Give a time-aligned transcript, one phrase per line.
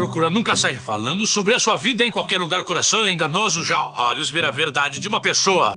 [0.00, 2.64] Procura nunca sair falando sobre a sua vida em qualquer lugar.
[2.64, 5.74] Coração é enganoso, já olhos ver a verdade de uma pessoa.